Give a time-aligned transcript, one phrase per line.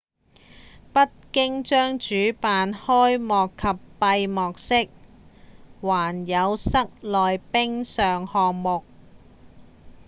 [0.93, 4.89] 北京將主辦開幕及閉幕式
[5.79, 8.83] 還有室內冰上項目